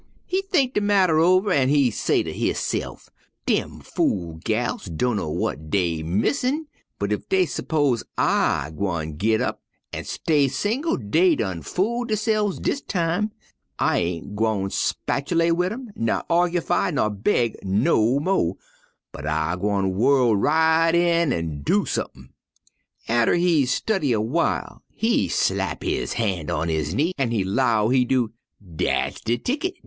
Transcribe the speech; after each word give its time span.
"He 0.25 0.41
think 0.41 0.73
de 0.73 0.81
marter 0.81 1.19
all 1.23 1.35
over 1.35 1.51
an' 1.51 1.69
he 1.69 1.91
say 1.91 2.23
ter 2.23 2.31
hisse'f: 2.31 3.11
'Dem 3.45 3.81
fool 3.81 4.39
gals 4.43 4.85
dunno 4.85 5.31
w'at 5.31 5.69
dey 5.69 6.01
missin', 6.01 6.65
but 6.97 7.13
ef 7.13 7.29
dey 7.29 7.45
s'pose 7.45 8.03
I 8.17 8.71
gwine 8.75 9.19
gin 9.19 9.43
up 9.43 9.61
an' 9.93 10.05
stay 10.05 10.47
single, 10.47 10.97
dey 10.97 11.35
done 11.35 11.61
fool 11.61 12.05
derse'fs 12.07 12.59
dis 12.59 12.81
time. 12.81 13.31
I 13.77 13.99
ain' 13.99 14.33
gwine 14.33 14.71
squatulate 14.71 15.51
wid 15.55 15.71
'em 15.71 15.91
ner 15.95 16.23
argyfy 16.31 16.91
ner 16.91 17.11
beg 17.11 17.57
no 17.61 18.19
mo', 18.19 18.57
but 19.11 19.27
I 19.27 19.55
gwine 19.55 19.91
whu'l 19.93 20.35
right 20.35 20.95
in 20.95 21.31
an' 21.31 21.61
do 21.61 21.85
sump'n.' 21.85 22.29
"Atter 23.07 23.35
he 23.35 23.67
study 23.67 24.13
a 24.13 24.19
w'ile 24.19 24.81
he 24.89 25.27
slap 25.27 25.83
one 25.83 26.07
han' 26.15 26.49
on 26.49 26.69
his 26.69 26.95
knee, 26.95 27.13
an' 27.19 27.29
he 27.29 27.43
'low, 27.43 27.89
he 27.89 28.03
do: 28.03 28.31
'Dat's 28.63 29.21
de 29.21 29.37
ticket! 29.37 29.75